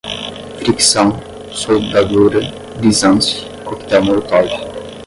fricção, 0.59 1.21
soldadura, 1.53 2.41
brisance, 2.79 3.45
coquetel 3.63 4.03
molotov 4.03 4.47